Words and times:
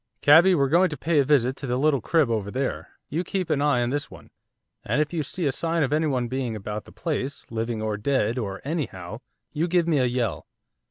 'Cabby, 0.21 0.55
we're 0.55 0.67
going 0.67 0.89
to 0.89 0.97
pay 0.97 1.19
a 1.19 1.23
visit 1.23 1.55
to 1.57 1.67
the 1.67 1.77
little 1.77 2.01
crib 2.01 2.27
over 2.31 2.49
there, 2.49 2.89
you 3.07 3.23
keep 3.23 3.51
an 3.51 3.61
eye 3.61 3.83
on 3.83 3.91
this 3.91 4.09
one. 4.09 4.31
And 4.83 4.99
if 4.99 5.13
you 5.13 5.21
see 5.21 5.45
a 5.45 5.51
sign 5.51 5.83
of 5.83 5.93
anyone 5.93 6.27
being 6.27 6.55
about 6.55 6.85
the 6.85 6.91
place, 6.91 7.45
living, 7.51 7.83
or 7.83 7.97
dead, 7.97 8.39
or 8.39 8.61
anyhow 8.63 9.19
you 9.53 9.67
give 9.67 9.87
me 9.87 9.99
a 9.99 10.05
yell. 10.05 10.47